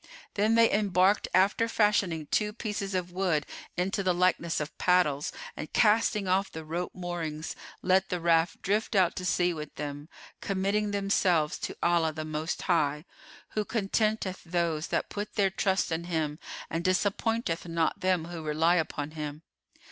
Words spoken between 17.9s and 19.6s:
them who rely upon Him.